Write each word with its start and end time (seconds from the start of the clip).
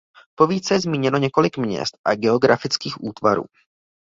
V 0.31 0.35
povídce 0.35 0.73
je 0.73 0.79
zmíněno 0.79 1.17
několik 1.17 1.57
měst 1.57 1.97
a 2.07 2.15
geografických 2.15 3.01
útvarů. 3.03 3.43